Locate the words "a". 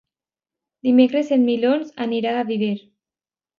2.39-2.43